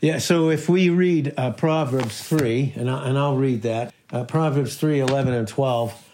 [0.00, 4.24] Yeah, so if we read uh, Proverbs 3, and, I, and I'll read that, uh,
[4.24, 6.04] Proverbs 3, 11, and 12.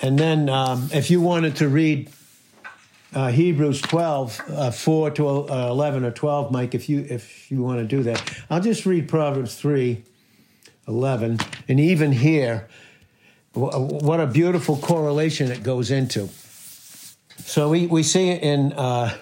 [0.00, 2.08] And then um, if you wanted to read
[3.12, 7.64] uh, Hebrews 12, uh, 4 to uh, 11 or 12, Mike, if you, if you
[7.64, 10.04] want to do that, I'll just read Proverbs 3,
[10.86, 11.38] 11.
[11.66, 12.68] And even here,
[13.54, 16.28] what a beautiful correlation it goes into.
[17.38, 19.16] So we, we see it in uh,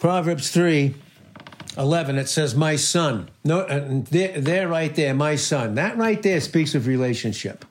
[0.00, 0.94] Proverbs 3,
[1.78, 3.30] 11, it says, My son.
[3.44, 5.76] No, uh, there, there, right there, my son.
[5.76, 7.64] That right there speaks of relationship.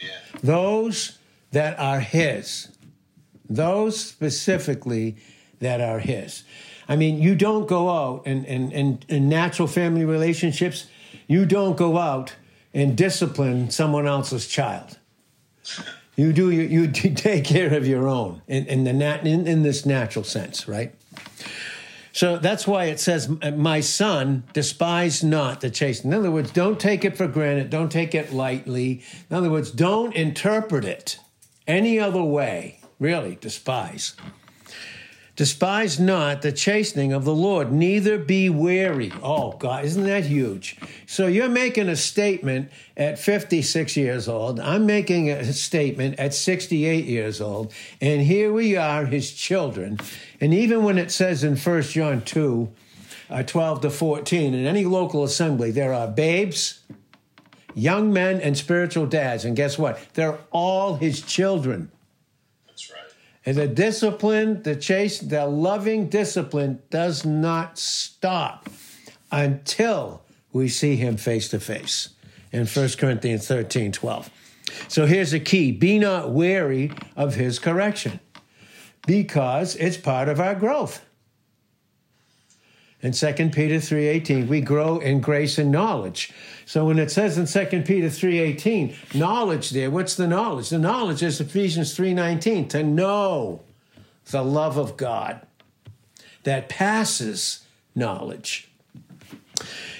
[0.00, 0.08] Yeah.
[0.42, 1.18] Those
[1.52, 2.68] that are his,
[3.48, 5.16] those specifically
[5.60, 6.42] that are his.
[6.88, 10.86] I mean, you don't go out and in, in, in natural family relationships,
[11.28, 12.34] you don't go out
[12.74, 14.98] and discipline someone else's child.
[16.16, 19.62] You do you, you take care of your own in, in the nat, in, in
[19.62, 20.94] this natural sense, right?
[22.14, 26.12] So that's why it says, My son, despise not the chastening.
[26.12, 27.70] In other words, don't take it for granted.
[27.70, 29.02] Don't take it lightly.
[29.28, 31.18] In other words, don't interpret it
[31.66, 32.78] any other way.
[33.00, 34.14] Really, despise.
[35.36, 39.12] Despise not the chastening of the Lord, neither be weary.
[39.20, 40.76] Oh, God, isn't that huge?
[41.06, 44.60] So you're making a statement at 56 years old.
[44.60, 47.72] I'm making a statement at 68 years old.
[48.00, 49.98] And here we are, his children.
[50.40, 52.70] And even when it says in 1 John 2,
[53.30, 56.78] uh, 12 to 14, in any local assembly, there are babes,
[57.74, 59.44] young men, and spiritual dads.
[59.44, 59.98] And guess what?
[60.14, 61.90] They're all his children.
[63.46, 68.68] And the discipline, the chase, the loving discipline does not stop
[69.30, 72.10] until we see him face to face
[72.52, 74.30] in 1 Corinthians 13 12.
[74.88, 78.20] So here's the key be not weary of his correction
[79.06, 81.04] because it's part of our growth.
[83.04, 86.32] In 2 Peter 3:18, we grow in grace and knowledge.
[86.64, 90.70] So when it says in 2 Peter 3:18, knowledge there, what's the knowledge?
[90.70, 93.60] The knowledge is Ephesians 3:19, to know
[94.30, 95.42] the love of God
[96.44, 97.60] that passes
[97.94, 98.70] knowledge.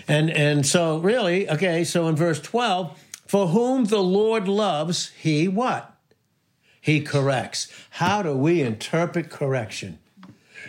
[0.09, 5.47] And and so really, okay, so in verse 12, for whom the Lord loves, he
[5.47, 5.95] what?
[6.81, 7.69] He corrects.
[7.91, 9.99] How do we interpret correction?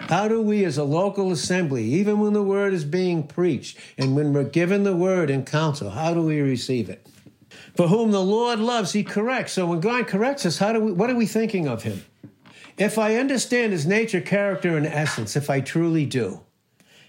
[0.01, 4.15] How do we, as a local assembly, even when the word is being preached and
[4.15, 7.05] when we're given the word in counsel, how do we receive it?
[7.75, 9.53] For whom the Lord loves, he corrects.
[9.53, 12.05] So when God corrects us, how do we, what are we thinking of him?
[12.77, 16.41] If I understand his nature, character, and essence, if I truly do,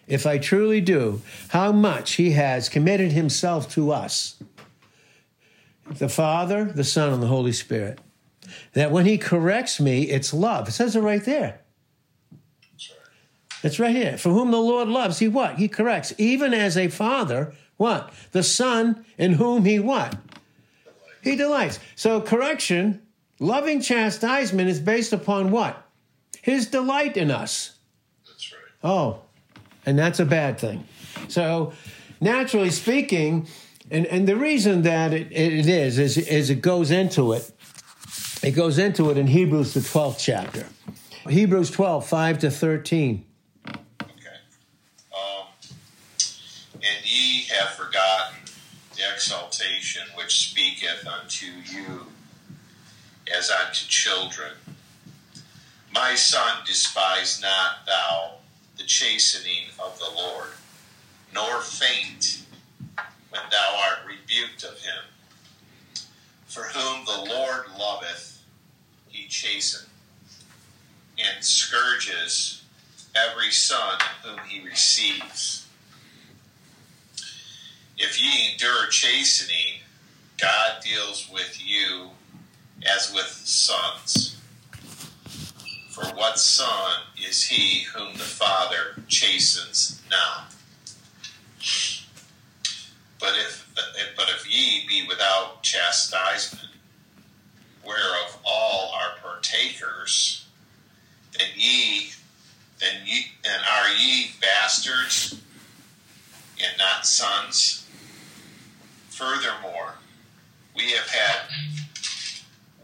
[0.06, 4.40] if I truly do, how much he has committed himself to us,
[5.90, 8.00] the Father, the Son, and the Holy Spirit,
[8.74, 10.68] that when he corrects me, it's love.
[10.68, 11.60] It says it right there.
[13.66, 14.16] It's right here.
[14.16, 15.56] For whom the Lord loves, he what?
[15.56, 16.14] He corrects.
[16.18, 18.12] Even as a father, what?
[18.30, 20.16] The son in whom he what?
[21.20, 21.80] He delights.
[21.96, 23.02] So correction,
[23.40, 25.84] loving chastisement is based upon what?
[26.42, 27.76] His delight in us.
[28.24, 28.62] That's right.
[28.84, 29.22] Oh,
[29.84, 30.86] and that's a bad thing.
[31.26, 31.72] So
[32.20, 33.48] naturally speaking,
[33.90, 37.50] and, and the reason that it, it is, is, is it goes into it,
[38.44, 40.66] it goes into it in Hebrews, the 12th chapter.
[41.28, 43.24] Hebrews 12, 5 to 13.
[47.42, 48.38] Have forgotten
[48.94, 52.06] the exaltation which speaketh unto you
[53.34, 54.52] as unto children.
[55.92, 58.36] My son, despise not thou
[58.76, 60.50] the chastening of the Lord,
[61.34, 62.42] nor faint
[63.30, 65.02] when thou art rebuked of him.
[66.46, 68.42] For whom the Lord loveth,
[69.08, 69.88] he chasteneth,
[71.18, 72.62] and scourges
[73.14, 75.66] every son whom he receives.
[77.98, 79.80] If ye endure chastening,
[80.40, 82.10] God deals with you
[82.84, 84.36] as with sons.
[85.90, 90.52] For what son is he whom the Father chastens not?
[93.18, 93.66] But if
[94.16, 96.68] but if ye be without chastisement,
[97.84, 100.46] whereof all are partakers,
[101.38, 102.10] then ye
[102.78, 105.40] then ye then are ye bastards
[106.58, 107.85] and not sons?
[109.16, 109.94] Furthermore,
[110.74, 111.40] we have had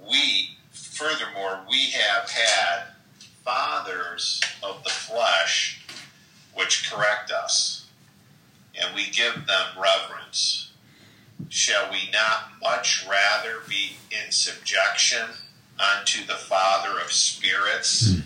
[0.08, 2.84] we furthermore we have had
[3.44, 5.84] fathers of the flesh
[6.54, 7.84] which correct us,
[8.74, 10.70] and we give them reverence.
[11.50, 15.28] Shall we not much rather be in subjection
[15.78, 18.22] unto the Father of spirits mm.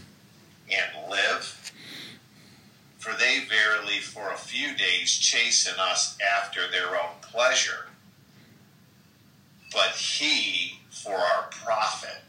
[0.71, 1.73] and live?
[2.99, 7.86] For they verily for a few days chasten us after their own pleasure,
[9.97, 12.23] he for our profit,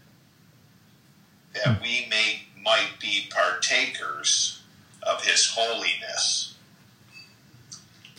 [1.54, 4.62] that we may might be partakers
[5.04, 6.56] of his holiness.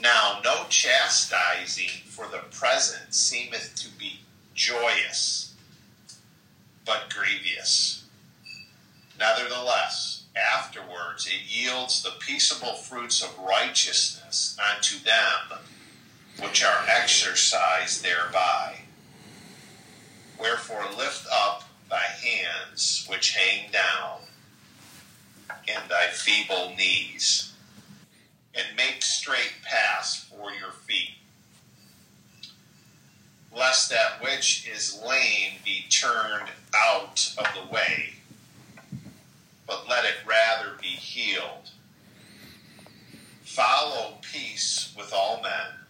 [0.00, 4.21] Now, no chastising for the present seemeth to be
[4.55, 5.55] joyous,
[6.87, 8.05] but grievous.
[9.19, 15.59] Nevertheless, afterwards it yields the peaceable fruits of righteousness unto them
[16.41, 18.77] which are exercised thereby.
[20.38, 24.20] Wherefore lift up thy hands which hang down,
[25.69, 27.52] and thy feeble knees,
[28.55, 31.14] and make straight paths for your feet,
[33.55, 38.14] lest that which is lame be turned out of the way
[39.69, 41.70] but let it rather be healed.
[43.43, 45.87] Follow peace with all men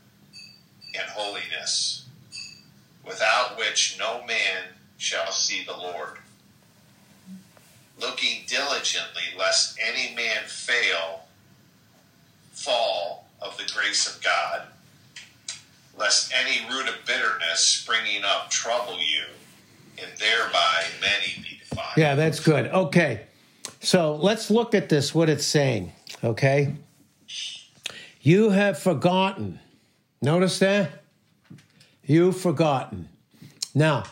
[0.98, 2.07] and holiness,
[3.08, 4.64] without which no man
[4.98, 6.18] shall see the Lord.
[8.00, 11.22] Looking diligently, lest any man fail,
[12.52, 14.62] fall of the grace of God,
[15.98, 19.24] lest any root of bitterness springing up trouble you,
[20.00, 21.96] and thereby many be defiled.
[21.96, 22.66] Yeah, that's good.
[22.66, 23.22] Okay.
[23.80, 26.74] So let's look at this, what it's saying, okay?
[28.20, 29.60] You have forgotten.
[30.20, 30.90] Notice that?
[32.08, 33.10] You've forgotten.
[33.74, 34.04] Now,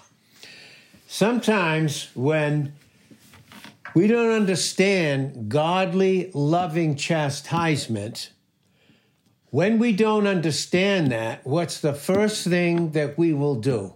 [1.08, 2.75] sometimes when
[3.94, 8.32] we don't understand godly, loving chastisement,
[9.48, 13.94] when we don't understand that, what's the first thing that we will do?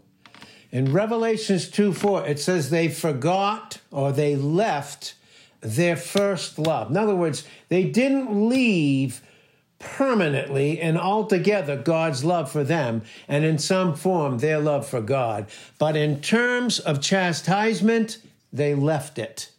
[0.73, 5.15] In Revelations 2 4, it says they forgot or they left
[5.61, 6.89] their first love.
[6.89, 9.21] In other words, they didn't leave
[9.81, 15.47] permanently and altogether God's love for them and in some form their love for God.
[15.79, 18.19] But in terms of chastisement,
[18.53, 19.51] they left it.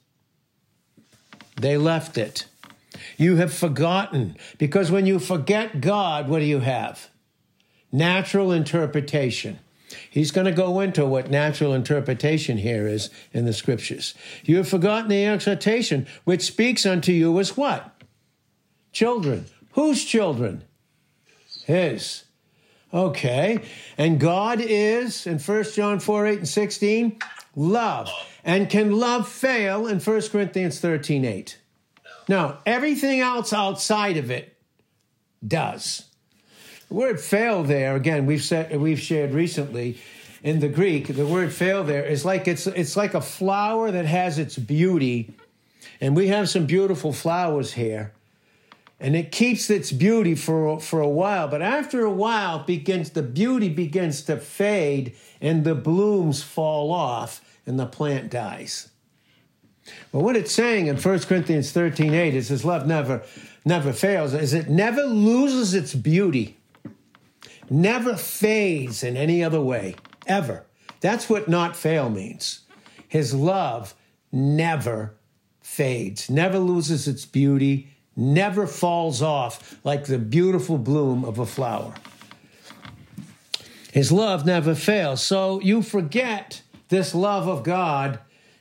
[1.59, 2.45] They left it.
[3.17, 4.37] You have forgotten.
[4.57, 7.09] Because when you forget God, what do you have?
[7.91, 9.59] Natural interpretation.
[10.09, 14.13] He's going to go into what natural interpretation here is in the scriptures.
[14.43, 18.01] You have forgotten the exhortation which speaks unto you as what?
[18.93, 19.47] Children.
[19.73, 20.63] Whose children?
[21.65, 22.25] His.
[22.93, 23.59] Okay.
[23.97, 27.19] And God is, in 1 John 4 8 and 16,
[27.55, 28.09] love.
[28.43, 31.57] And can love fail in 1 Corinthians 13 8?
[32.27, 34.57] Now, everything else outside of it
[35.45, 36.07] does.
[36.89, 39.97] The word fail there, again, we've said we've shared recently
[40.43, 44.05] in the Greek, the word fail there is like it's it's like a flower that
[44.05, 45.33] has its beauty.
[45.99, 48.11] And we have some beautiful flowers here.
[49.01, 53.23] And it keeps its beauty for, for a while, but after a while begins the
[53.23, 58.91] beauty begins to fade and the blooms fall off and the plant dies.
[60.11, 63.23] But what it's saying in 1 Corinthians 13 8 is his love never
[63.65, 66.57] never fails, is it never loses its beauty
[67.71, 69.95] never fades in any other way,
[70.27, 70.65] ever.
[70.99, 72.59] That's what not fail means.
[73.07, 73.95] His love
[74.31, 75.15] never
[75.61, 77.89] fades, never loses its beauty,
[78.21, 81.93] never falls off like the beautiful bloom of a flower.
[83.91, 85.21] His love never fails.
[85.21, 88.19] So you forget this love of God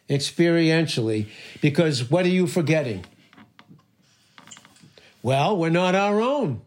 [0.08, 1.28] experientially
[1.60, 3.04] because what are you forgetting?
[5.22, 6.62] Well, we're not our own.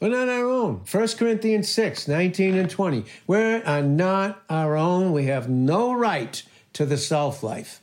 [0.00, 0.82] We're not our own.
[0.90, 3.04] 1 Corinthians 6, 19 and 20.
[3.26, 5.12] We are not our own.
[5.12, 6.42] We have no right
[6.74, 7.80] to the self life.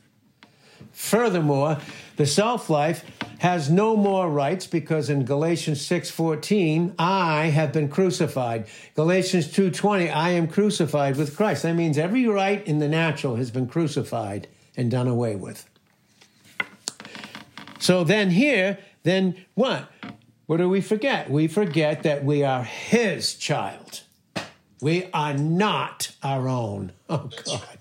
[0.94, 1.78] Furthermore,
[2.16, 3.04] the self life
[3.40, 8.66] has no more rights because in Galatians 6:14, I have been crucified.
[8.94, 11.64] Galatians 2:20, I am crucified with Christ.
[11.64, 14.46] That means every right in the natural has been crucified
[14.76, 15.68] and done away with.
[17.80, 19.90] So then here, then what?
[20.46, 21.28] What do we forget?
[21.28, 24.02] We forget that we are His child.
[24.80, 26.92] We are not our own.
[27.08, 27.78] Oh, God.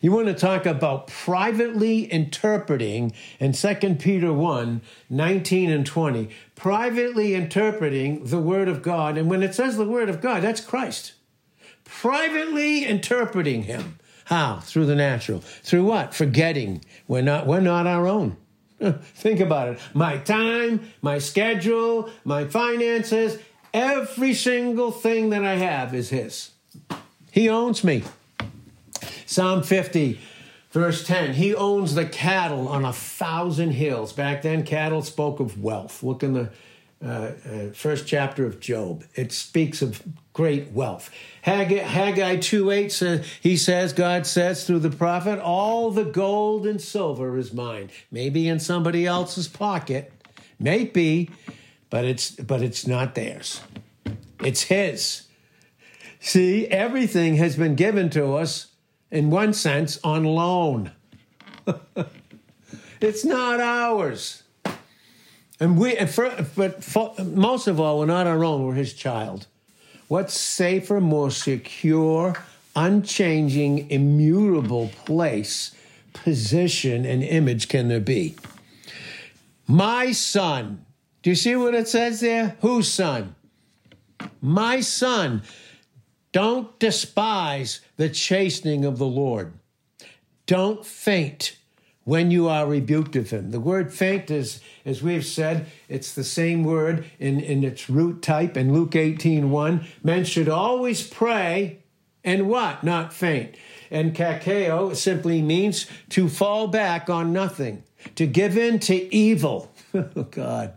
[0.00, 4.80] You want to talk about privately interpreting in 2 Peter 1
[5.10, 9.18] 19 and 20, privately interpreting the Word of God.
[9.18, 11.12] And when it says the Word of God, that's Christ.
[11.84, 13.98] Privately interpreting Him.
[14.24, 14.60] How?
[14.60, 15.40] Through the natural.
[15.40, 16.14] Through what?
[16.14, 18.38] Forgetting we're not, we're not our own.
[18.80, 19.80] Think about it.
[19.92, 23.38] My time, my schedule, my finances,
[23.74, 26.52] every single thing that I have is His.
[27.32, 28.04] He owns me.
[29.30, 30.18] Psalm 50,
[30.70, 34.12] Verse 10 He owns the cattle on a thousand hills.
[34.12, 36.02] Back then, cattle spoke of wealth.
[36.02, 36.50] Look in the
[37.04, 37.32] uh, uh,
[37.72, 39.04] first chapter of Job.
[39.14, 41.10] It speaks of great wealth.
[41.42, 46.66] Haggai, Haggai 2 8 says, He says, God says through the prophet, All the gold
[46.66, 47.90] and silver is mine.
[48.10, 50.12] Maybe in somebody else's pocket.
[50.58, 51.30] Maybe,
[51.88, 53.60] but it's but it's not theirs.
[54.44, 55.22] It's his.
[56.20, 58.69] See, everything has been given to us
[59.10, 60.92] in one sense, on loan.
[63.00, 64.42] it's not ours.
[65.58, 69.46] And we, for, but for, most of all, we're not our own, we're his child.
[70.08, 72.34] What safer, more secure,
[72.74, 75.74] unchanging, immutable place,
[76.12, 78.36] position, and image can there be?
[79.66, 80.84] My son.
[81.22, 82.56] Do you see what it says there?
[82.62, 83.34] Whose son?
[84.40, 85.42] My son.
[86.32, 89.54] Don't despise the chastening of the Lord.
[90.46, 91.56] Don't faint
[92.04, 93.50] when you are rebuked of him.
[93.50, 98.22] The word faint is, as we've said, it's the same word in, in its root
[98.22, 99.86] type in Luke 18 1.
[100.02, 101.80] Men should always pray
[102.24, 102.84] and what?
[102.84, 103.54] Not faint.
[103.90, 107.82] And kakeo simply means to fall back on nothing,
[108.14, 109.72] to give in to evil.
[109.94, 110.74] oh, God.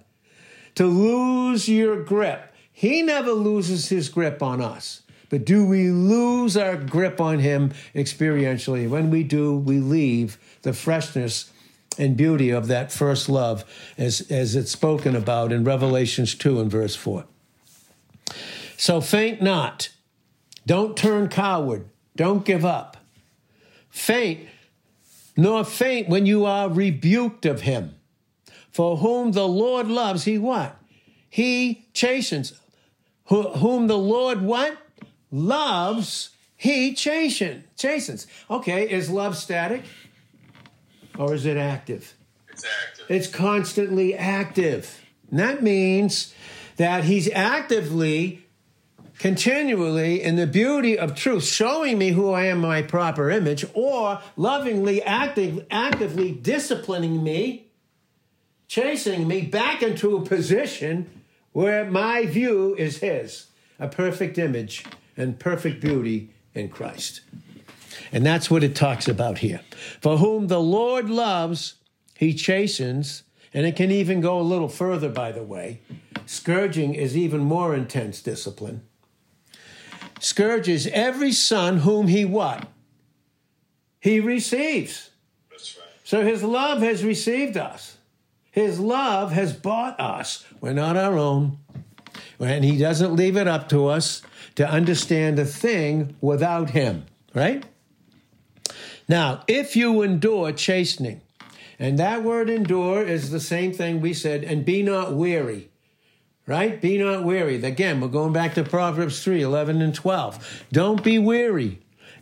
[0.75, 2.53] To lose your grip.
[2.71, 5.02] He never loses his grip on us.
[5.33, 8.87] But do we lose our grip on Him experientially?
[8.87, 11.51] When we do, we leave the freshness
[11.97, 13.65] and beauty of that first love
[13.97, 17.25] as, as it's spoken about in Revelations 2 and verse 4.
[18.77, 19.89] So faint not.
[20.67, 21.89] Don't turn coward.
[22.15, 22.97] Don't give up.
[23.89, 24.47] Faint,
[25.35, 27.95] nor faint when you are rebuked of him.
[28.69, 30.79] For whom the Lord loves, he what?
[31.27, 32.53] He chastens.
[33.25, 34.77] whom the Lord what?
[35.33, 38.27] Loves, he chasten, chastens.
[38.49, 39.83] Okay, is love static
[41.17, 42.13] or is it active?
[42.49, 43.05] It's active.
[43.09, 45.01] It's constantly active.
[45.29, 46.33] And that means
[46.77, 48.45] that he's actively,
[49.17, 54.21] continually, in the beauty of truth, showing me who I am, my proper image, or
[54.37, 57.71] lovingly, active, actively disciplining me,
[58.67, 61.09] chasing me back into a position
[61.53, 63.47] where my view is his,
[63.79, 64.85] a perfect image
[65.17, 67.21] and perfect beauty in Christ.
[68.11, 69.61] And that's what it talks about here.
[70.01, 71.75] For whom the Lord loves,
[72.15, 75.81] he chastens, and it can even go a little further, by the way.
[76.25, 78.83] Scourging is even more intense discipline.
[80.19, 82.67] Scourges every son whom he what?
[83.99, 85.09] He receives.
[85.51, 85.87] That's right.
[86.03, 87.97] So his love has received us.
[88.51, 90.45] His love has bought us.
[90.61, 91.57] We're not our own.
[92.43, 94.21] And he doesn't leave it up to us
[94.55, 97.65] to understand a thing without him, right?
[99.07, 101.21] Now, if you endure chastening,
[101.79, 105.69] and that word endure is the same thing we said, and be not weary,
[106.47, 106.79] right?
[106.79, 107.61] Be not weary.
[107.63, 110.65] Again, we're going back to Proverbs 3 11 and 12.
[110.71, 111.79] Don't be weary.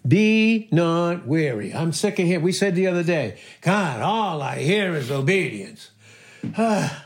[0.08, 1.74] Be not weary.
[1.74, 2.44] I'm sick of hearing.
[2.44, 5.92] We said the other day, God, all I hear is obedience.
[6.58, 7.06] Ah.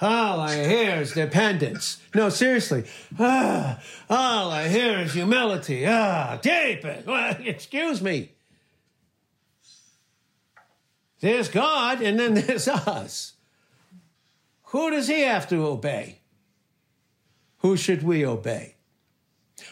[0.00, 2.00] All I hear is dependence.
[2.14, 2.84] No, seriously.
[3.18, 5.86] Ah, all I hear is humility.
[5.86, 6.38] Ah.
[7.06, 8.32] Well, excuse me.
[11.20, 13.34] There's God, and then there's us.
[14.64, 16.18] Who does he have to obey?
[17.58, 18.74] Who should we obey?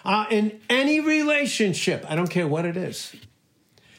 [0.05, 3.15] Uh, in any relationship, I don't care what it is.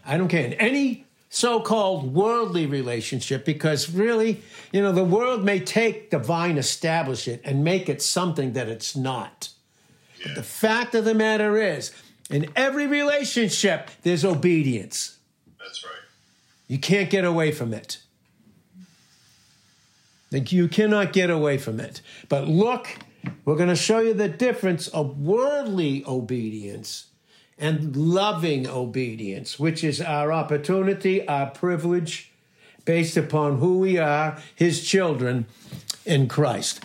[0.06, 0.46] I don't care.
[0.46, 1.03] In any
[1.34, 7.42] so called worldly relationship because really, you know, the world may take divine, establish it,
[7.44, 9.50] and make it something that it's not.
[10.20, 10.28] Yeah.
[10.28, 11.92] But the fact of the matter is,
[12.30, 15.18] in every relationship, there's obedience.
[15.60, 15.94] That's right.
[16.68, 17.98] You can't get away from it.
[20.30, 22.02] You cannot get away from it.
[22.30, 22.88] But look,
[23.44, 27.08] we're going to show you the difference of worldly obedience
[27.58, 32.32] and loving obedience, which is our opportunity, our privilege,
[32.86, 35.46] based upon who we are, his children
[36.06, 36.84] in Christ.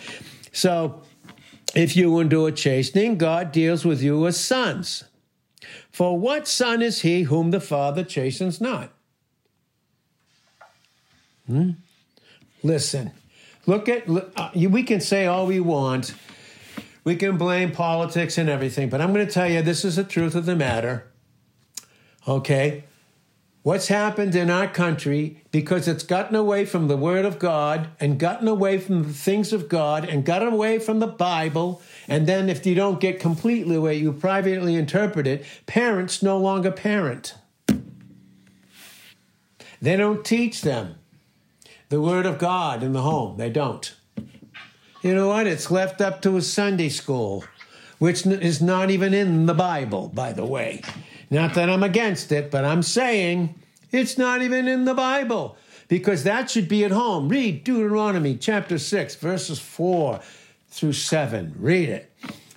[0.51, 1.01] So,
[1.75, 5.03] if you endure chastening, God deals with you as sons.
[5.91, 8.91] For what son is he whom the Father chastens not?
[11.45, 11.71] Hmm?
[12.63, 13.11] Listen,
[13.65, 16.13] look at, uh, we can say all we want
[17.03, 20.03] we can blame politics and everything, but I'm going to tell you this is the
[20.03, 21.05] truth of the matter.
[22.27, 22.83] Okay?
[23.61, 28.17] What's happened in our country because it's gotten away from the Word of God and
[28.17, 31.81] gotten away from the things of God and gotten away from the Bible.
[32.07, 35.45] And then, if you don't get completely away, you privately interpret it.
[35.65, 37.35] Parents no longer parent.
[39.81, 40.95] They don't teach them
[41.89, 43.37] the Word of God in the home.
[43.37, 43.93] They don't.
[45.01, 45.47] You know what?
[45.47, 47.45] It's left up to a Sunday school,
[47.99, 50.81] which is not even in the Bible, by the way.
[51.31, 53.55] Not that I'm against it, but I'm saying
[53.91, 55.55] it's not even in the Bible
[55.87, 57.29] because that should be at home.
[57.29, 60.19] Read Deuteronomy chapter 6, verses 4
[60.69, 61.55] through 7.
[61.57, 62.11] Read it.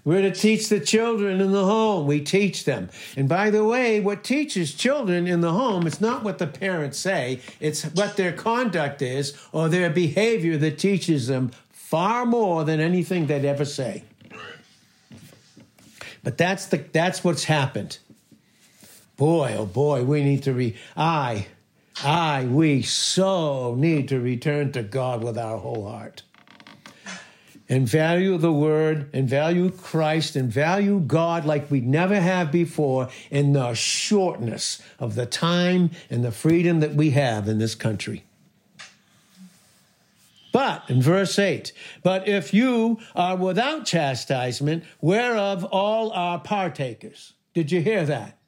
[0.04, 2.08] We're to teach the children in the home.
[2.08, 2.90] We teach them.
[3.16, 6.98] And by the way, what teaches children in the home is not what the parents
[6.98, 11.52] say, it's what their conduct is or their behavior that teaches them
[11.92, 14.02] far more than anything they'd ever say.
[16.24, 17.98] But that's the that's what's happened.
[19.18, 21.48] Boy, oh boy, we need to re I
[22.02, 26.22] I we so need to return to God with our whole heart
[27.68, 33.10] and value the word and value Christ and value God like we never have before
[33.30, 38.24] in the shortness of the time and the freedom that we have in this country.
[40.52, 47.32] But in verse 8, but if you are without chastisement, whereof all are partakers.
[47.54, 48.38] Did you hear that?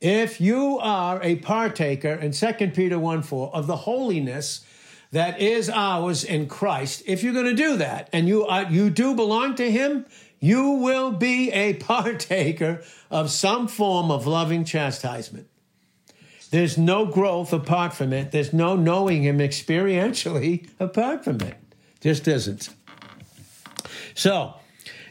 [0.00, 4.64] If you are a partaker in 2 Peter 1 4 of the holiness
[5.10, 8.90] that is ours in Christ, if you're going to do that and you are, you
[8.90, 10.06] do belong to him,
[10.40, 15.48] you will be a partaker of some form of loving chastisement.
[16.50, 18.32] There's no growth apart from it.
[18.32, 21.56] There's no knowing him experientially apart from it.
[22.00, 22.70] Just isn't.
[24.14, 24.54] So,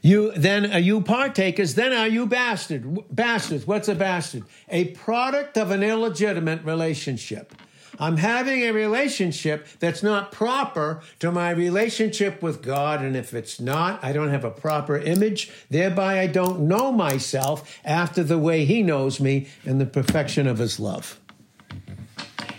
[0.01, 3.67] you then are you partakers, then are you bastard bastards.
[3.67, 4.43] What's a bastard?
[4.69, 7.53] A product of an illegitimate relationship.
[7.99, 13.01] I'm having a relationship that's not proper to my relationship with God.
[13.01, 15.51] And if it's not, I don't have a proper image.
[15.69, 20.59] Thereby, I don't know myself after the way He knows me in the perfection of
[20.59, 21.19] His love.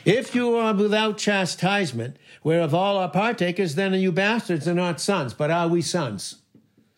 [0.08, 5.02] If you are without chastisement, whereof all are partakers, then are you bastards and not
[5.02, 5.34] sons.
[5.34, 6.36] But are we sons?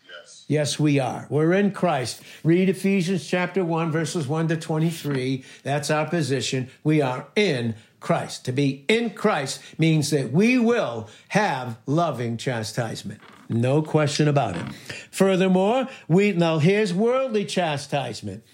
[0.09, 0.45] Yes.
[0.47, 1.27] Yes, we are.
[1.29, 2.23] We're in Christ.
[2.45, 5.45] Read Ephesians chapter 1, verses 1 to 23.
[5.65, 6.71] That's our position.
[6.85, 8.45] We are in Christ.
[8.45, 13.21] To be in Christ means that we will have loving chastisement.
[13.49, 14.73] No question about it.
[15.11, 18.45] Furthermore, we now here's worldly chastisement.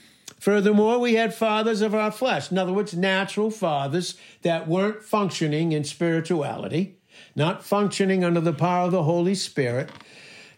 [0.46, 2.52] Furthermore, we had fathers of our flesh.
[2.52, 6.98] In other words, natural fathers that weren't functioning in spirituality,
[7.34, 9.90] not functioning under the power of the Holy Spirit,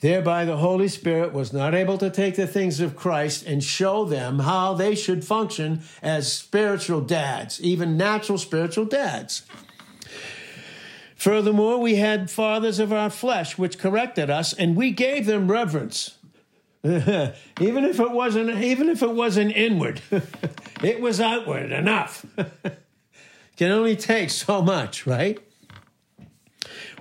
[0.01, 4.05] Thereby, the Holy Spirit was not able to take the things of Christ and show
[4.05, 9.47] them how they should function as spiritual dads, even natural spiritual dads.
[11.17, 16.18] Furthermore, we had fathers of our flesh which corrected us, and we gave them reverence.
[16.85, 20.01] even if it wasn't, even if it wasn't inward,
[20.83, 22.25] it was outward enough.
[23.57, 25.41] Can only take so much, right?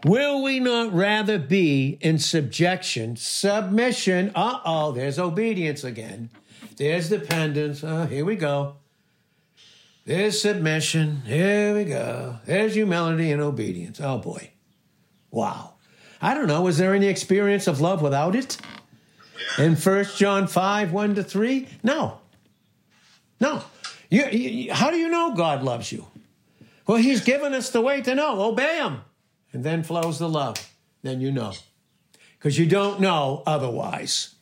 [0.04, 4.32] Will we not rather be in subjection, submission?
[4.34, 6.32] Uh oh, there's obedience again.
[6.78, 7.84] There's dependence.
[7.84, 8.78] Oh, here we go.
[10.06, 11.22] There's submission.
[11.26, 12.38] Here we go.
[12.46, 14.00] There's humility and obedience.
[14.02, 14.52] Oh boy.
[15.30, 15.76] Wow.
[16.20, 16.62] I don't know.
[16.63, 18.58] Was there any experience of love without it?
[19.58, 21.67] In First John 5, 1 to 3?
[21.84, 22.19] No.
[23.39, 23.63] No.
[24.10, 26.08] You, you, how do you know God loves you?
[26.86, 28.41] Well, He's given us the way to know.
[28.41, 29.02] Obey Him
[29.54, 30.71] and then flows the love,
[31.04, 31.54] then you know.
[32.38, 34.36] Because you don't know otherwise.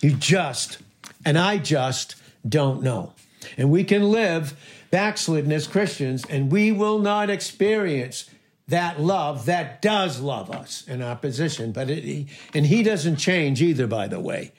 [0.00, 0.78] You just,
[1.24, 2.14] and I just
[2.48, 3.14] don't know.
[3.56, 4.58] And we can live
[4.90, 8.28] backslidden as Christians, and we will not experience
[8.68, 11.72] that love that does love us in our position.
[11.72, 14.52] But it, and He doesn't change either, by the way.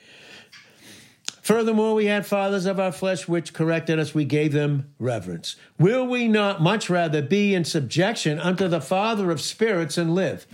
[1.42, 5.56] Furthermore, we had fathers of our flesh which corrected us, we gave them reverence.
[5.78, 10.46] Will we not much rather be in subjection unto the Father of spirits and live?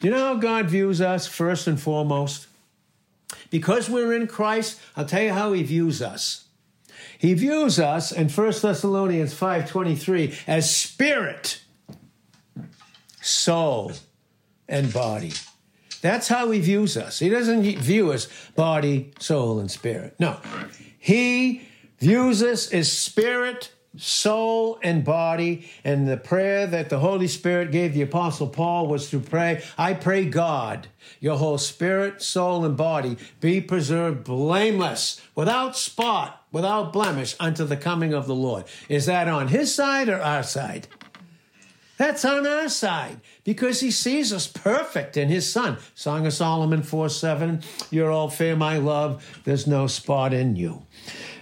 [0.00, 2.46] You know how God views us first and foremost?
[3.50, 6.46] Because we're in Christ, I'll tell you how he views us.
[7.18, 11.60] He views us in 1 Thessalonians 5:23 as spirit,
[13.26, 13.92] soul,
[14.68, 15.32] and body.
[16.00, 17.18] That's how he views us.
[17.18, 20.14] He doesn't view us body, soul, and spirit.
[20.18, 20.38] No.
[20.98, 21.62] He
[21.98, 25.68] views us as spirit, soul, and body.
[25.84, 29.94] And the prayer that the Holy Spirit gave the Apostle Paul was to pray, I
[29.94, 37.34] pray God, your whole spirit, soul, and body be preserved blameless, without spot, without blemish,
[37.40, 38.64] unto the coming of the Lord.
[38.88, 40.88] Is that on his side or our side?
[41.96, 45.78] That's on our side because he sees us perfect in his son.
[45.94, 49.24] Song of Solomon 4 7, you're all fair, my love.
[49.44, 50.82] There's no spot in you.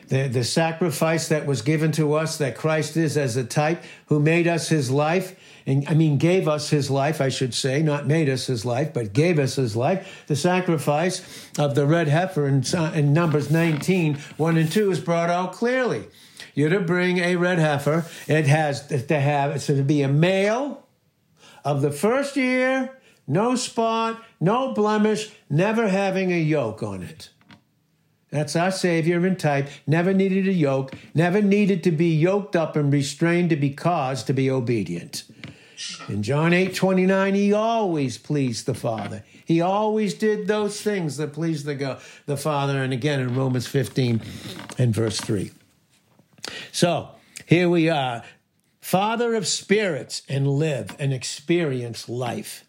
[0.08, 4.20] the, the sacrifice that was given to us, that Christ is as a type, who
[4.20, 8.06] made us his life, and I mean, gave us his life, I should say, not
[8.06, 10.22] made us his life, but gave us his life.
[10.26, 15.00] The sacrifice of the red heifer in, uh, in Numbers 19, 1 and 2 is
[15.00, 16.04] brought out clearly.
[16.54, 18.06] You're to bring a red heifer.
[18.26, 20.86] It has to have, it's to be a male
[21.64, 27.30] of the first year, no spot, no blemish, never having a yoke on it.
[28.30, 32.74] That's our Savior in type, never needed a yoke, never needed to be yoked up
[32.74, 35.24] and restrained to be caused to be obedient.
[36.08, 39.24] In John 8 29, he always pleased the Father.
[39.44, 42.82] He always did those things that pleased the, the Father.
[42.82, 44.22] And again in Romans 15
[44.78, 45.50] and verse 3.
[46.72, 47.10] So
[47.46, 48.22] here we are,
[48.80, 52.64] Father of spirits, and live and experience life.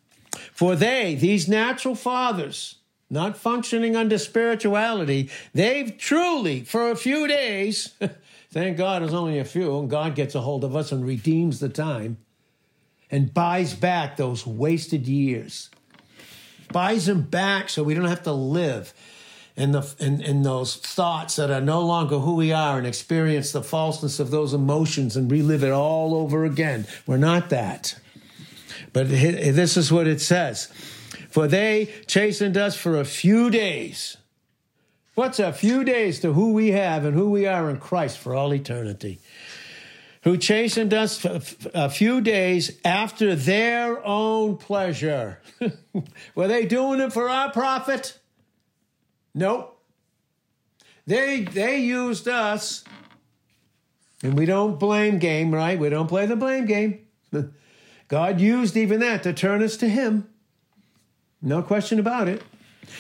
[0.52, 2.76] For they, these natural fathers,
[3.10, 7.94] not functioning under spirituality, they've truly, for a few days,
[8.52, 11.60] thank God it's only a few, and God gets a hold of us and redeems
[11.60, 12.18] the time
[13.12, 15.70] and buys back those wasted years.
[16.72, 18.94] Buys them back so we don't have to live
[19.58, 23.52] in, the, in, in those thoughts that are no longer who we are and experience
[23.52, 26.86] the falseness of those emotions and relive it all over again.
[27.08, 27.98] We're not that.
[28.92, 30.72] But this is what it says
[31.30, 34.16] for they chastened us for a few days.
[35.16, 38.34] What's a few days to who we have and who we are in Christ for
[38.34, 39.20] all eternity?
[40.24, 41.26] Who chastened us
[41.74, 45.42] a few days after their own pleasure.
[46.36, 48.18] Were they doing it for our profit?
[49.36, 49.78] Nope.
[51.06, 52.84] They they used us,
[54.24, 55.78] and we don't blame game, right?
[55.78, 57.06] We don't play the blame game.
[58.08, 60.28] God used even that to turn us to Him.
[61.42, 62.42] No question about it.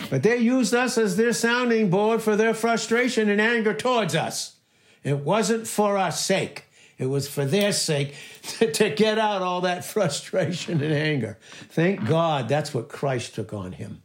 [0.09, 4.57] But they used us as their sounding board for their frustration and anger towards us.
[5.03, 6.65] It wasn't for our sake.
[6.97, 11.37] It was for their sake to, to, get out all that frustration and anger.
[11.69, 14.01] Thank God that's what Christ took on him.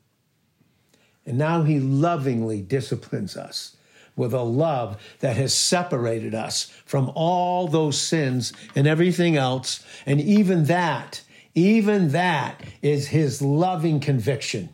[1.27, 3.77] And now he lovingly disciplines us
[4.17, 9.85] with a love that has separated us from all those sins and everything else.
[10.07, 11.23] And even that
[11.55, 14.73] even that is his loving conviction.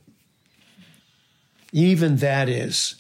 [1.73, 2.97] Even that is.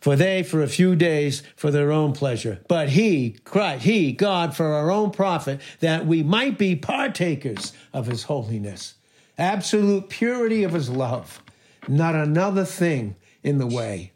[0.00, 2.60] For they, for a few days, for their own pleasure.
[2.68, 8.06] But he, Christ, he, God, for our own profit, that we might be partakers of
[8.06, 8.94] his holiness.
[9.36, 11.42] Absolute purity of his love.
[11.88, 14.12] Not another thing in the way.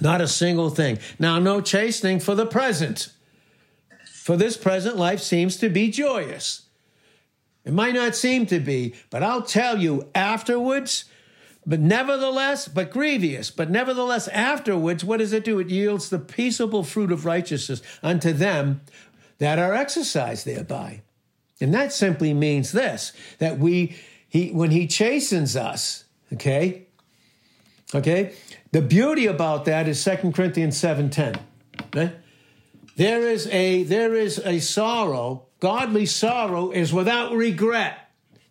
[0.00, 0.98] Not a single thing.
[1.18, 3.12] Now, no chastening for the present.
[4.06, 6.64] For this present life seems to be joyous
[7.64, 11.06] it might not seem to be, but I'll tell you afterwards,
[11.64, 15.58] but nevertheless, but grievous, but nevertheless afterwards, what does it do?
[15.58, 18.82] It yields the peaceable fruit of righteousness unto them
[19.38, 21.00] that are exercised thereby.
[21.60, 23.96] And that simply means this that we,
[24.28, 26.03] he, when he chastens us,
[26.34, 26.86] okay,
[27.94, 28.34] okay,
[28.72, 31.38] the beauty about that is 2 Corinthians 7.10.
[31.80, 32.00] Okay?
[32.00, 32.10] Eh?
[32.96, 38.10] There is a, there is a sorrow Godly sorrow is without regret.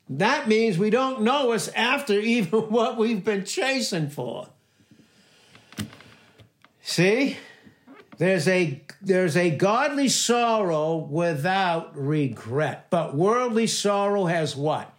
[0.10, 4.48] That means we don't know us after even what we've been chasing for.
[6.82, 7.38] See?
[8.18, 12.90] There's a there's a godly sorrow without regret.
[12.90, 14.92] But worldly sorrow has what?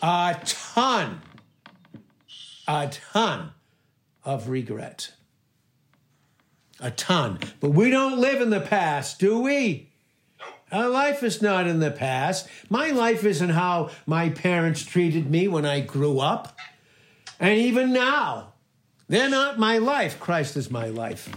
[0.00, 1.20] a ton.
[2.68, 3.52] A ton
[4.24, 5.12] of regret.
[6.80, 7.38] A ton.
[7.60, 9.90] But we don't live in the past, do we?
[10.70, 12.48] Our life is not in the past.
[12.70, 16.58] My life isn't how my parents treated me when I grew up.
[17.38, 18.54] And even now,
[19.08, 20.18] they're not my life.
[20.18, 21.28] Christ is my life.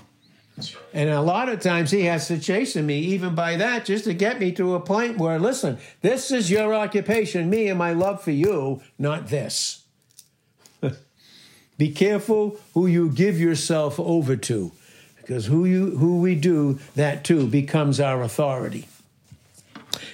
[0.93, 4.13] And a lot of times he has to chasten me, even by that, just to
[4.13, 8.23] get me to a point where, listen, this is your occupation, me and my love
[8.23, 9.84] for you, not this.
[11.77, 14.71] Be careful who you give yourself over to,
[15.17, 18.87] because who you who we do that to becomes our authority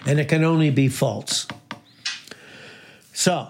[0.05, 1.47] and it can only be false.
[3.13, 3.49] So,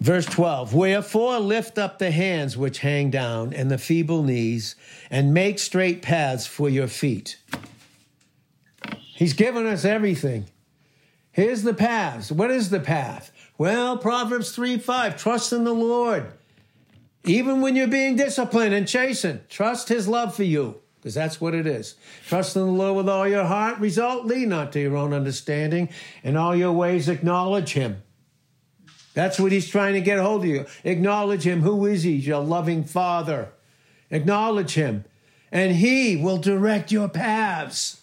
[0.00, 4.76] verse 12 Wherefore lift up the hands which hang down and the feeble knees,
[5.10, 7.38] and make straight paths for your feet.
[9.14, 10.46] He's given us everything.
[11.32, 12.30] Here's the paths.
[12.30, 13.30] What is the path?
[13.58, 16.32] Well, Proverbs 3 5, trust in the Lord.
[17.26, 21.54] Even when you're being disciplined and chastened, trust his love for you because that's what
[21.54, 21.94] it is.
[22.26, 23.78] Trust in the Lord with all your heart.
[23.78, 25.88] Result, lead not to your own understanding.
[26.24, 28.02] In all your ways, acknowledge Him.
[29.14, 30.66] That's what He's trying to get hold of you.
[30.82, 31.62] Acknowledge Him.
[31.62, 32.14] Who is He?
[32.14, 33.52] Your loving Father.
[34.10, 35.04] Acknowledge Him.
[35.52, 38.02] and he will direct your paths.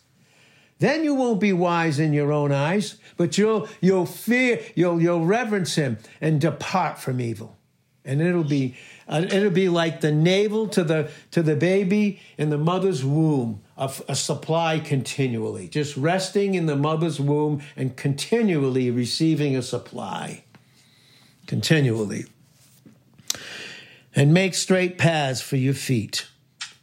[0.80, 5.26] Then you won't be wise in your own eyes, but you'll you'll fear, you'll you'll
[5.26, 7.58] reverence him and depart from evil.
[8.06, 8.76] And it'll be
[9.08, 13.62] uh, it'll be like the navel to the to the baby in the mother's womb,
[13.78, 20.44] a, a supply continually, just resting in the mother's womb and continually receiving a supply,
[21.48, 22.26] continually.
[24.16, 26.28] And make straight paths for your feet.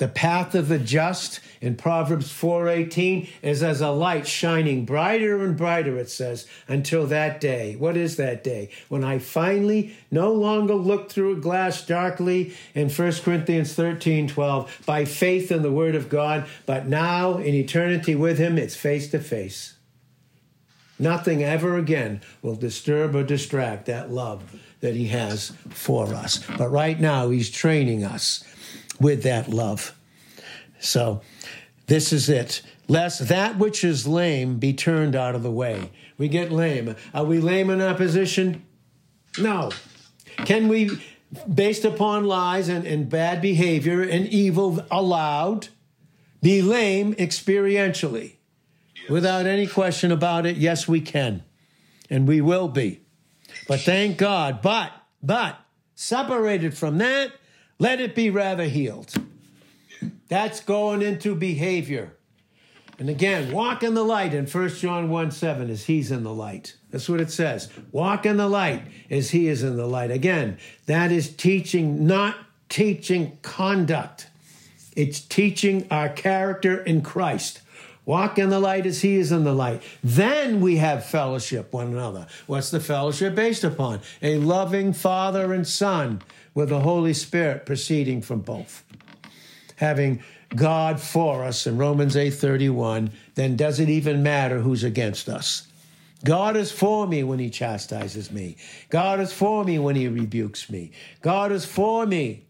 [0.00, 5.54] The path of the just in Proverbs 4:18 is as a light shining brighter and
[5.54, 7.76] brighter it says until that day.
[7.78, 8.70] What is that day?
[8.88, 15.04] When I finally no longer look through a glass darkly in 1 Corinthians 13:12 by
[15.04, 19.18] faith in the word of God, but now in eternity with him it's face to
[19.18, 19.74] face.
[20.98, 26.40] Nothing ever again will disturb or distract that love that he has for us.
[26.56, 28.44] But right now he's training us
[29.00, 29.96] with that love.
[30.78, 31.22] So
[31.86, 32.62] this is it.
[32.88, 35.90] Lest that which is lame be turned out of the way.
[36.18, 36.96] We get lame.
[37.14, 38.64] Are we lame in opposition?
[39.38, 39.70] No.
[40.38, 41.00] Can we,
[41.52, 45.68] based upon lies and, and bad behavior and evil allowed,
[46.42, 48.34] be lame experientially?
[49.08, 51.42] Without any question about it, yes, we can.
[52.08, 53.00] And we will be.
[53.66, 54.62] But thank God.
[54.62, 55.58] But, but,
[55.94, 57.32] separated from that,
[57.80, 59.12] let it be rather healed.
[60.28, 62.12] That's going into behavior.
[62.98, 66.34] And again, walk in the light in 1 John 1 7 as he's in the
[66.34, 66.76] light.
[66.90, 67.70] That's what it says.
[67.90, 70.10] Walk in the light as he is in the light.
[70.10, 72.36] Again, that is teaching, not
[72.68, 74.28] teaching conduct.
[74.94, 77.62] It's teaching our character in Christ.
[78.04, 79.82] Walk in the light as he is in the light.
[80.04, 82.26] Then we have fellowship one another.
[82.46, 84.00] What's the fellowship based upon?
[84.20, 86.20] A loving Father and Son
[86.54, 88.84] with the Holy Spirit proceeding from both.
[89.76, 90.22] Having
[90.54, 95.68] God for us in Romans 8:31, then does it even matter who's against us?
[96.24, 98.56] God is for me when he chastises me.
[98.90, 100.90] God is for me when he rebukes me.
[101.22, 102.44] God is for me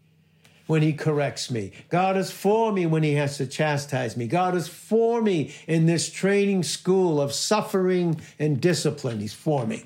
[0.67, 1.71] when he corrects me.
[1.89, 4.27] God is for me when he has to chastise me.
[4.27, 9.19] God is for me in this training school of suffering and discipline.
[9.19, 9.85] He's for me.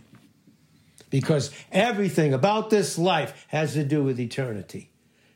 [1.15, 4.89] Because everything about this life has to do with eternity.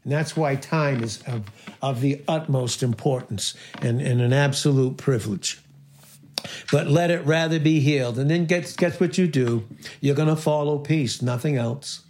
[0.03, 1.45] And that's why time is of,
[1.81, 5.61] of the utmost importance and, and an absolute privilege.
[6.69, 8.19] But let it rather be healed.
[8.19, 9.69] And then guess, guess what you do?
[10.01, 12.01] You're going to follow peace, nothing else.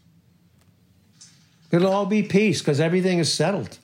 [1.71, 3.77] It'll all be peace because everything is settled.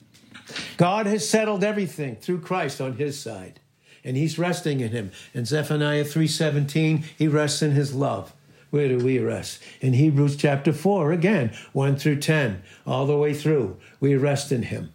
[0.78, 3.60] God has settled everything through Christ on his side.
[4.04, 5.12] And he's resting in him.
[5.36, 8.34] In Zephaniah 3:17, he rests in his love.
[8.71, 9.62] Where do we rest?
[9.82, 14.63] In Hebrews chapter 4, again, 1 through 10, all the way through, we rest in
[14.63, 14.93] Him.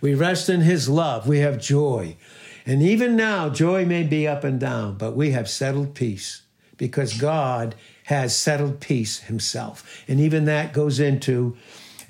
[0.00, 1.28] We rest in His love.
[1.28, 2.16] We have joy.
[2.64, 6.42] And even now, joy may be up and down, but we have settled peace
[6.76, 10.04] because God has settled peace Himself.
[10.08, 11.56] And even that goes into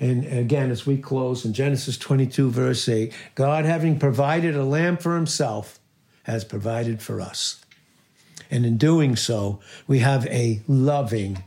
[0.03, 4.97] and again, as we close in Genesis 22, verse 8, God, having provided a lamb
[4.97, 5.79] for himself,
[6.23, 7.62] has provided for us.
[8.53, 11.43] And in doing so, we have a loving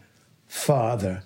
[0.49, 1.23] Father.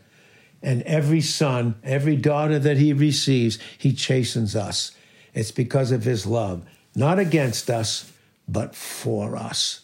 [0.63, 4.93] And every son, every daughter that he receives, he chastens us.
[5.33, 8.13] It's because of his love, not against us,
[8.47, 9.81] but for us.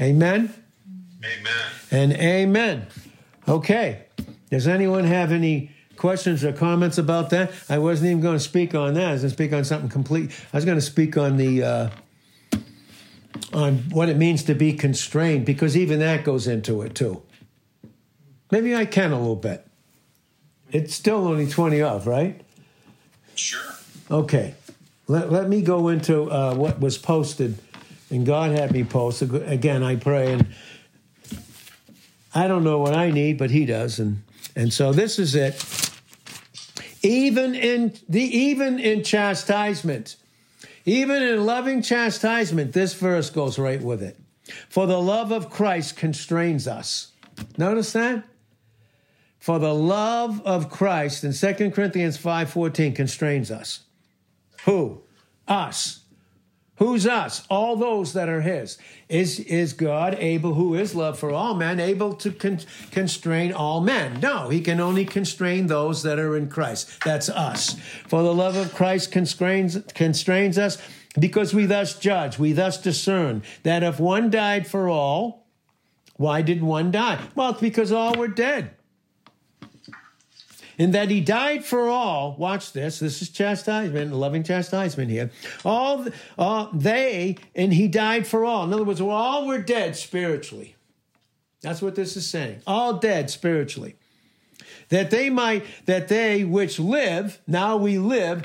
[0.00, 0.52] Amen?
[1.24, 1.66] Amen.
[1.92, 2.88] And amen.
[3.46, 4.02] Okay.
[4.50, 7.52] Does anyone have any questions or comments about that?
[7.68, 9.10] I wasn't even going to speak on that.
[9.10, 10.32] I was going to speak on something complete.
[10.52, 11.62] I was going to speak on the.
[11.62, 11.90] Uh,
[13.52, 17.22] on what it means to be constrained because even that goes into it too.
[18.50, 19.66] Maybe I can a little bit.
[20.70, 22.40] It's still only 20 of, right?
[23.34, 23.74] Sure.
[24.10, 24.54] Okay.
[25.08, 27.58] Let, let me go into uh, what was posted,
[28.10, 29.22] and God had me post.
[29.22, 30.46] Again, I pray, and
[32.34, 34.00] I don't know what I need, but He does.
[34.00, 34.22] And,
[34.56, 35.62] and so this is it.
[37.02, 40.16] Even in the even in chastisement,
[40.86, 44.18] even in loving chastisement, this verse goes right with it.
[44.68, 47.12] For the love of Christ constrains us.
[47.58, 48.24] Notice that?
[49.38, 53.80] For the love of Christ in 2 Corinthians 5:14 constrains us.
[54.64, 55.02] Who?
[55.46, 56.00] Us.
[56.78, 57.46] Who's us?
[57.48, 58.78] All those that are His.
[59.08, 62.60] Is, is God able, who is love for all men, able to con-
[62.90, 64.20] constrain all men?
[64.20, 67.02] No, He can only constrain those that are in Christ.
[67.04, 67.78] That's us.
[68.06, 70.76] For the love of Christ constrains, constrains us
[71.18, 75.46] because we thus judge, we thus discern that if one died for all,
[76.16, 77.20] why did one die?
[77.34, 78.75] Well, it's because all were dead.
[80.78, 82.36] In that he died for all.
[82.38, 82.98] Watch this.
[82.98, 85.30] This is chastisement, loving chastisement here.
[85.64, 86.06] All,
[86.38, 88.64] all uh, they, and he died for all.
[88.64, 90.76] In other words, all were dead spiritually.
[91.62, 92.60] That's what this is saying.
[92.66, 93.96] All dead spiritually.
[94.90, 98.44] That they might, that they which live, now we live,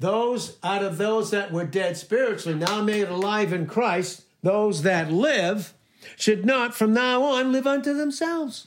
[0.00, 5.12] those out of those that were dead spiritually, now made alive in Christ, those that
[5.12, 5.74] live,
[6.16, 8.66] should not from now on live unto themselves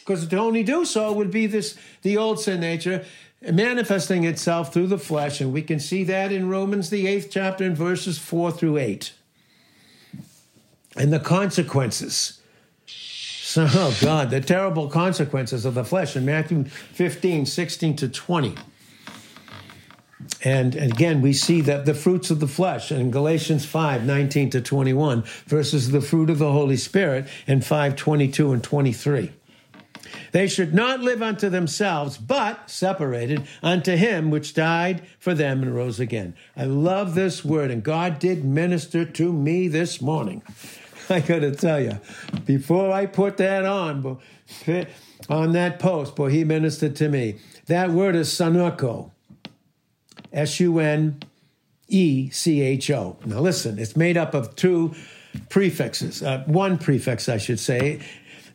[0.00, 3.04] because to only do so would be this the old sin nature
[3.52, 7.64] manifesting itself through the flesh, and we can see that in Romans the eighth chapter
[7.64, 9.12] in verses four through eight.
[10.96, 12.40] And the consequences.
[12.86, 18.54] So, oh God, the terrible consequences of the flesh in Matthew 15, 16 to 20.
[20.42, 24.60] And, again, we see that the fruits of the flesh in Galatians 5, 19 to
[24.60, 29.32] 21, versus the fruit of the Holy Spirit in 5, 22 and 23.
[30.34, 35.72] They should not live unto themselves, but separated unto him which died for them and
[35.72, 36.34] rose again.
[36.56, 40.42] I love this word, and God did minister to me this morning.
[41.08, 42.00] I got to tell you,
[42.46, 44.18] before I put that on,
[45.28, 47.38] on that post, boy, he ministered to me.
[47.66, 49.12] That word is sunecho,
[50.32, 51.20] S U N
[51.86, 53.18] E C H O.
[53.24, 54.96] Now listen, it's made up of two
[55.48, 58.00] prefixes, uh, one prefix, I should say,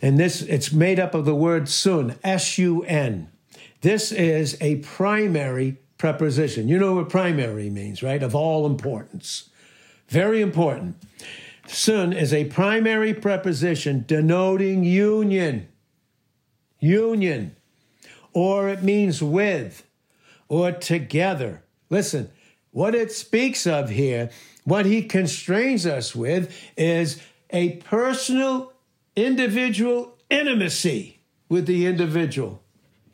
[0.01, 3.29] and this, it's made up of the word sun, S U N.
[3.81, 6.67] This is a primary preposition.
[6.67, 8.23] You know what primary means, right?
[8.23, 9.49] Of all importance.
[10.07, 10.95] Very important.
[11.67, 15.67] Sun is a primary preposition denoting union.
[16.79, 17.55] Union.
[18.33, 19.85] Or it means with
[20.47, 21.63] or together.
[21.89, 22.31] Listen,
[22.71, 24.29] what it speaks of here,
[24.63, 28.73] what he constrains us with, is a personal
[29.25, 32.61] individual intimacy with the individual.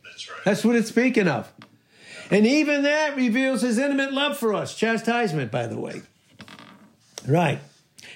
[0.03, 0.39] That's right.
[0.45, 1.51] That's what it's speaking of.
[2.31, 4.75] And even that reveals his intimate love for us.
[4.75, 6.01] Chastisement, by the way.
[7.27, 7.59] Right.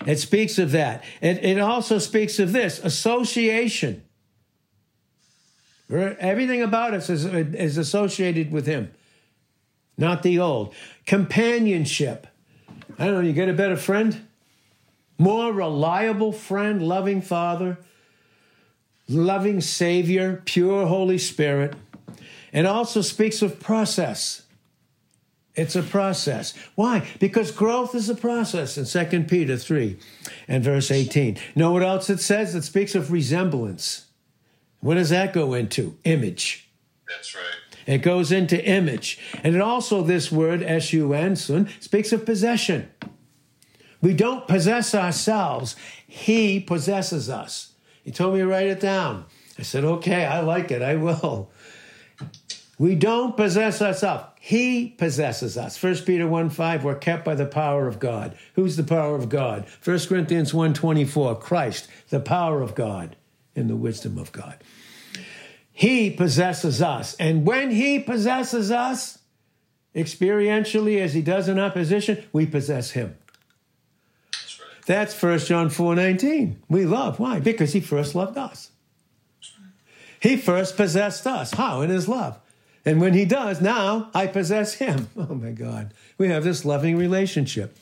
[0.06, 1.04] It speaks of that.
[1.22, 4.04] It, it also speaks of this association.
[5.92, 8.92] Everything about us is, is associated with him,
[9.98, 10.74] not the old.
[11.08, 12.28] Companionship.
[13.00, 14.28] I don't know, you get a better friend?
[15.20, 17.78] More reliable friend, loving Father,
[19.08, 21.76] loving Savior, pure Holy Spirit.
[22.52, 24.44] and also speaks of process.
[25.56, 26.54] It's a process.
[26.76, 27.06] Why?
[27.20, 29.98] Because growth is a process in 2 Peter 3
[30.48, 31.38] and verse 18.
[31.56, 32.56] Know what else it says?
[32.56, 34.06] It speaks of resemblance.
[34.80, 35.98] What does that go into?
[36.06, 36.70] Image.
[37.08, 37.44] That's right.
[37.86, 39.20] It goes into image.
[39.44, 42.90] And it also, this word, S U N, speaks of possession.
[44.02, 45.76] We don't possess ourselves,
[46.08, 47.74] He possesses us.
[48.04, 49.26] He told me to write it down.
[49.58, 51.52] I said, okay, I like it, I will.
[52.78, 54.24] We don't possess ourselves.
[54.40, 55.82] He possesses us.
[55.84, 58.38] 1 Peter 1 5, we're kept by the power of God.
[58.54, 59.66] Who's the power of God?
[59.84, 63.18] 1 Corinthians 1 24, Christ, the power of God
[63.54, 64.64] in the wisdom of God.
[65.74, 67.16] He possesses us.
[67.16, 69.20] And when He possesses us,
[69.94, 73.18] experientially as He does in opposition, we possess Him.
[74.90, 76.64] That's 1 John 4 19.
[76.68, 77.20] We love.
[77.20, 77.40] Why?
[77.40, 78.72] Because he first loved us.
[80.20, 81.54] He first possessed us.
[81.54, 81.82] How?
[81.82, 82.40] In his love.
[82.84, 85.08] And when he does, now I possess him.
[85.16, 85.94] Oh my God.
[86.18, 87.78] We have this loving relationship.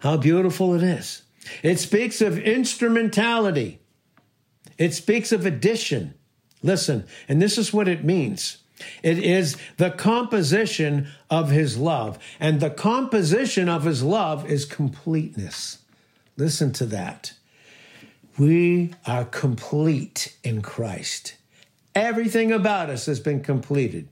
[0.00, 1.22] How beautiful it is.
[1.62, 3.80] It speaks of instrumentality,
[4.76, 6.12] it speaks of addition.
[6.62, 8.58] Listen, and this is what it means
[9.02, 12.18] it is the composition of his love.
[12.38, 15.78] And the composition of his love is completeness.
[16.36, 17.34] Listen to that.
[18.38, 21.34] We are complete in Christ.
[21.94, 24.08] Everything about us has been completed.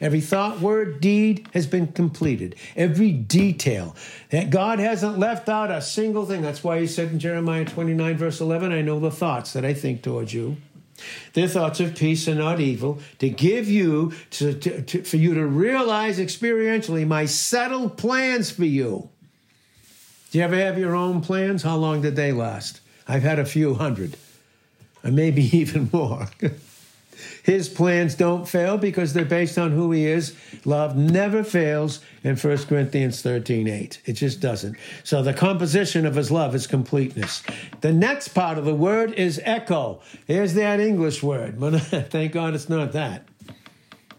[0.00, 2.54] Every thought, word, deed has been completed.
[2.74, 3.96] Every detail.
[4.50, 6.42] God hasn't left out a single thing.
[6.42, 9.72] That's why he said in Jeremiah 29, verse 11, I know the thoughts that I
[9.72, 10.58] think towards you
[11.34, 15.34] their thoughts of peace and not evil, to give you, to, to, to, for you
[15.34, 19.08] to realize experientially my settled plans for you.
[20.30, 21.62] Do you ever have your own plans?
[21.62, 22.80] How long did they last?
[23.08, 24.16] I've had a few hundred,
[25.02, 26.28] and maybe even more.
[27.42, 30.34] His plans don't fail because they're based on who he is.
[30.64, 34.00] Love never fails in 1 Corinthians 13 8.
[34.04, 34.76] It just doesn't.
[35.04, 37.42] So the composition of his love is completeness.
[37.80, 40.00] The next part of the word is echo.
[40.26, 43.26] Here's that English word, but uh, thank God it's not that.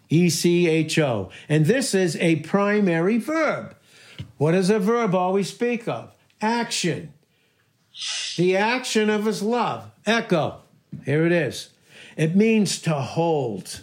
[0.10, 1.30] E C H O.
[1.50, 3.76] And this is a primary verb.
[4.38, 6.14] What does a verb always speak of?
[6.42, 7.14] Action.
[8.38, 9.92] The action of his love.
[10.06, 10.62] Echo.
[11.06, 11.70] Here it is.
[12.18, 13.82] It means to hold.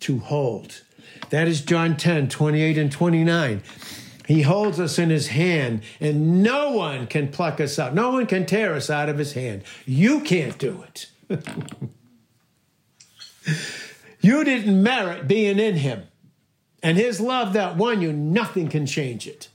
[0.00, 0.82] To hold.
[1.30, 3.62] That is John 10, 28 and 29.
[4.26, 7.94] He holds us in his hand, and no one can pluck us out.
[7.94, 9.62] No one can tear us out of his hand.
[9.86, 11.06] You can't do it.
[14.20, 16.04] you didn't merit being in him.
[16.82, 19.48] And his love that won you, nothing can change it.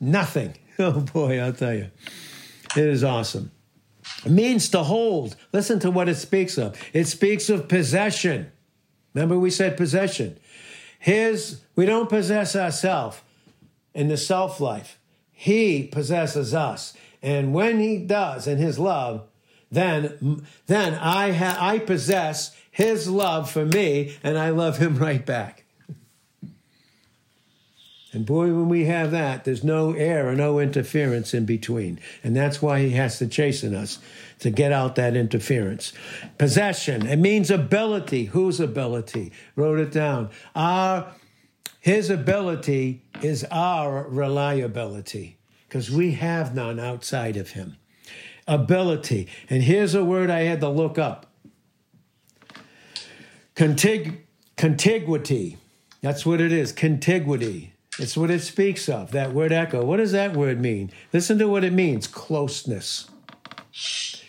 [0.00, 0.54] Nothing.
[0.78, 1.90] Oh boy, I'll tell you.
[2.74, 3.52] It is awesome.
[4.24, 5.36] Means to hold.
[5.52, 6.80] Listen to what it speaks of.
[6.92, 8.52] It speaks of possession.
[9.14, 10.38] Remember, we said possession.
[10.98, 13.20] His, we don't possess ourselves
[13.94, 14.98] in the self life.
[15.32, 16.94] He possesses us.
[17.22, 19.26] And when he does in his love,
[19.70, 25.24] then, then I, ha- I possess his love for me and I love him right
[25.24, 25.61] back.
[28.12, 31.98] And boy, when we have that, there's no air or no interference in between.
[32.22, 33.98] And that's why he has to chasten us
[34.40, 35.94] to get out that interference.
[36.36, 38.26] Possession, it means ability.
[38.26, 39.32] Whose ability?
[39.56, 40.28] Wrote it down.
[40.54, 41.10] Our,
[41.80, 47.76] his ability is our reliability because we have none outside of him.
[48.46, 49.28] Ability.
[49.48, 51.32] And here's a word I had to look up
[53.54, 54.18] Contig-
[54.56, 55.58] contiguity.
[56.00, 57.71] That's what it is contiguity.
[57.98, 59.84] It's what it speaks of, that word echo.
[59.84, 60.90] What does that word mean?
[61.12, 63.10] Listen to what it means closeness,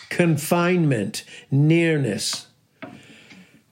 [0.09, 2.47] confinement, nearness.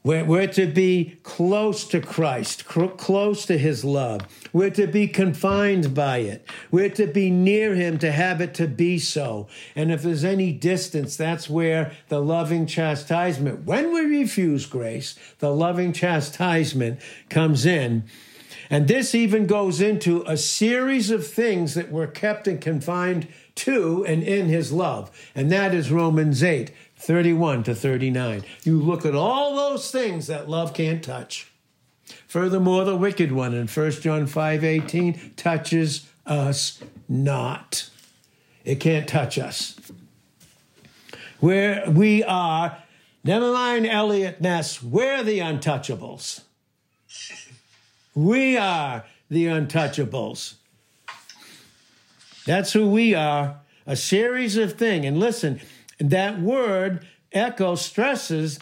[0.04, 4.22] We're, we're to be close to Christ, close to his love.
[4.52, 6.48] We're to be confined by it.
[6.72, 9.48] We're to be near him to have it to be so.
[9.76, 15.54] And if there's any distance, that's where the loving chastisement, when we refuse grace, the
[15.54, 18.06] loving chastisement comes in
[18.72, 24.06] and this even goes into a series of things that were kept and confined to
[24.06, 25.12] and in his love.
[25.36, 28.46] And that is Romans 8, 31 to 39.
[28.64, 31.52] You look at all those things that love can't touch.
[32.28, 37.90] Furthermore, the wicked one in 1 John 5, 18 touches us not.
[38.64, 39.76] It can't touch us.
[41.42, 42.78] Where we are,
[43.22, 46.44] never mind Eliot Ness, we're the untouchables.
[48.14, 50.56] We are the untouchables.
[52.46, 53.58] That's who we are.
[53.88, 55.06] A series of things.
[55.06, 55.60] And listen,
[56.00, 58.60] that word echo stresses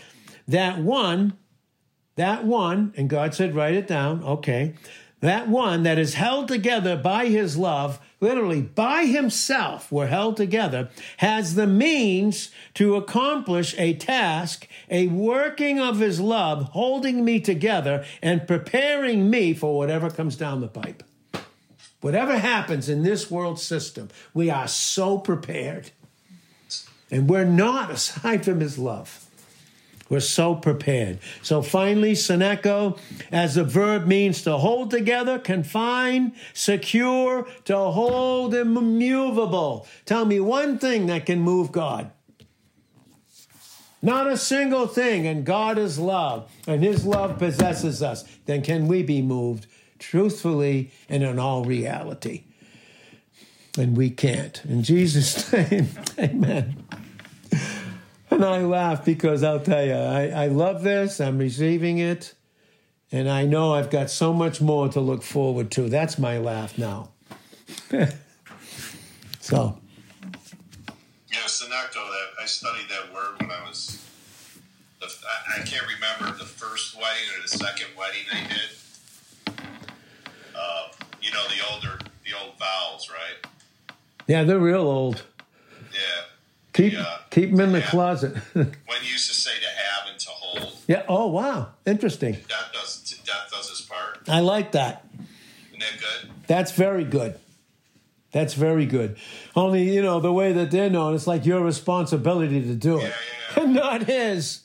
[0.49, 1.33] that one,
[2.15, 4.23] that one, and God said, write it down.
[4.23, 4.73] Okay.
[5.21, 10.89] That one that is held together by his love, literally by himself, we're held together,
[11.17, 18.05] has the means to accomplish a task, a working of his love, holding me together
[18.21, 21.03] and preparing me for whatever comes down the pipe.
[22.01, 25.91] Whatever happens in this world system, we are so prepared.
[27.11, 29.28] And we're not aside from his love.
[30.09, 31.19] We're so prepared.
[31.43, 32.97] So finally, Sunecho,
[33.31, 39.87] as the verb, means to hold together, confine, secure, to hold immovable.
[40.05, 42.11] Tell me one thing that can move God.
[44.01, 48.23] Not a single thing, and God is love, and His love possesses us.
[48.45, 49.67] Then can we be moved
[49.99, 52.45] truthfully and in all reality?
[53.77, 54.63] And we can't.
[54.65, 56.83] In Jesus' name, amen.
[58.39, 61.19] And I laugh because I'll tell you, I, I love this.
[61.19, 62.35] I'm receiving it.
[63.11, 65.89] And I know I've got so much more to look forward to.
[65.89, 67.09] That's my laugh now.
[69.41, 69.77] so.
[71.29, 74.01] Yeah, Senecto, that I studied that word when I was,
[75.01, 79.65] the, I, I can't remember the first wedding or the second wedding I did.
[80.55, 80.87] Uh,
[81.21, 83.95] you know, the older, the old vows, right?
[84.27, 85.23] Yeah, they're real old.
[85.91, 86.28] Yeah.
[86.73, 87.17] Keep yeah.
[87.31, 88.35] keep them in the closet.
[88.53, 88.67] when
[89.01, 90.73] you used to say to have and to hold.
[90.87, 91.03] Yeah.
[91.07, 92.33] Oh wow, interesting.
[92.33, 94.19] Death does death does his part.
[94.27, 95.05] I like that.
[95.69, 96.31] Isn't that good?
[96.47, 97.39] That's very good.
[98.31, 99.17] That's very good.
[99.55, 103.13] Only you know the way that they're known, it's like your responsibility to do it,
[103.57, 103.71] yeah, yeah.
[103.71, 104.61] not his.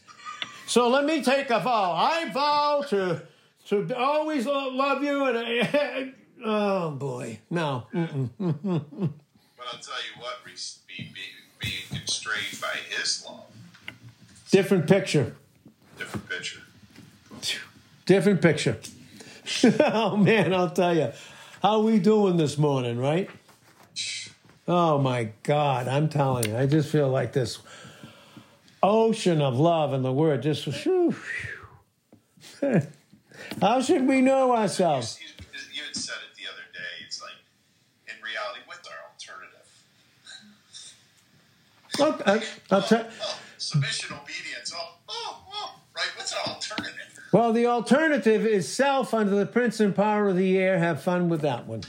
[0.67, 1.93] So let me take a vow.
[1.93, 3.23] I vow to
[3.69, 7.87] to always love you, and oh boy, no.
[7.93, 10.53] but I'll tell you what, be,
[10.97, 11.11] be,
[11.65, 13.45] being constrained by his love.
[14.51, 15.35] Different picture.
[15.99, 16.61] Different picture.
[18.07, 18.79] Different picture.
[19.81, 21.13] oh man, I'll tell you.
[21.63, 23.31] How we doing this morning, right?
[24.69, 27.59] Oh my God, I'm telling you, I just feel like this
[28.83, 30.65] ocean of love and the word just.
[30.85, 31.15] Whew,
[32.61, 32.83] whew.
[33.61, 35.19] How should we know ourselves?
[35.21, 37.05] You, had said it the other day.
[37.05, 37.35] It's like,
[38.09, 38.15] in
[41.99, 42.61] reality, with our alternative.
[42.71, 43.39] Look, I, will oh, tell.
[43.59, 44.73] submission, obedience.
[44.75, 46.09] Oh, oh, oh, right.
[46.17, 47.01] What's an alternative?
[47.33, 50.79] Well, the alternative is self under the prince and power of the air.
[50.79, 51.83] Have fun with that one.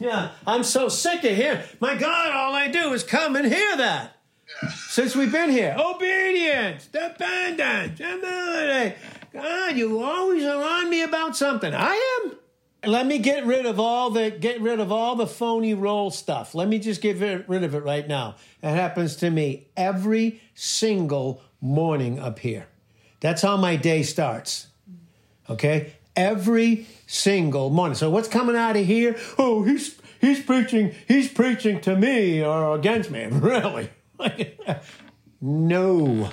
[0.00, 1.62] Yeah, I'm so sick of hearing.
[1.80, 4.16] My God, all I do is come and hear that.
[4.62, 4.70] Yeah.
[4.70, 8.96] Since we've been here, obedience, dependence, humility.
[9.32, 11.74] God, you always are on me about something.
[11.74, 12.37] I am.
[12.84, 16.54] Let me get rid of all the get rid of all the phony roll stuff.
[16.54, 17.18] Let me just get
[17.48, 18.36] rid of it right now.
[18.62, 22.68] It happens to me every single morning up here.
[23.20, 24.68] That's how my day starts.
[25.50, 25.94] Okay?
[26.14, 27.96] Every single morning.
[27.96, 29.16] So what's coming out of here?
[29.38, 33.26] Oh, he's he's preaching, he's preaching to me or against me.
[33.30, 33.90] Really?
[35.40, 36.30] no.